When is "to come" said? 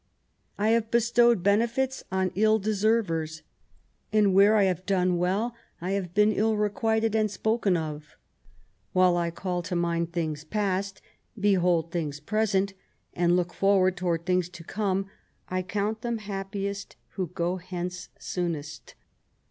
14.49-15.05